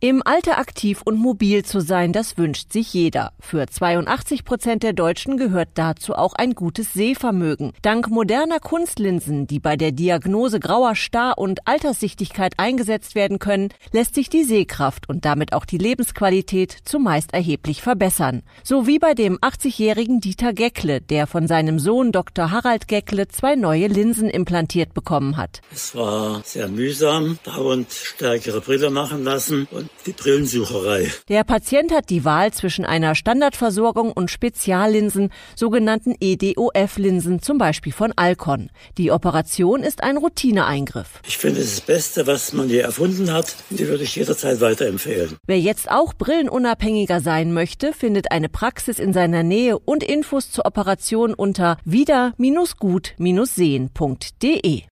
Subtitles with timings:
[0.00, 3.32] Im Alter aktiv und mobil zu sein, das wünscht sich jeder.
[3.40, 7.72] Für 82 Prozent der Deutschen gehört dazu auch ein gutes Sehvermögen.
[7.82, 14.14] Dank moderner Kunstlinsen, die bei der Diagnose grauer Star- und Alterssichtigkeit eingesetzt werden können, lässt
[14.14, 18.44] sich die Sehkraft und damit auch die Lebensqualität zumeist erheblich verbessern.
[18.62, 22.52] So wie bei dem 80-jährigen Dieter Geckle, der von seinem Sohn Dr.
[22.52, 25.60] Harald Geckle zwei neue Linsen implantiert bekommen hat.
[25.72, 31.10] Es war sehr mühsam, dauernd stärkere Brille machen lassen und die Brillensucherei.
[31.28, 38.12] Der Patient hat die Wahl zwischen einer Standardversorgung und Speziallinsen, sogenannten EDOF-Linsen, zum Beispiel von
[38.16, 38.70] Alcon.
[38.96, 41.20] Die Operation ist ein Routineeingriff.
[41.26, 43.56] Ich finde, es ist das Beste, was man je erfunden hat.
[43.70, 45.36] Die würde ich jederzeit weiterempfehlen.
[45.46, 50.66] Wer jetzt auch brillenunabhängiger sein möchte, findet eine Praxis in seiner Nähe und Infos zur
[50.66, 54.82] Operation unter wieder-gut-sehen.de.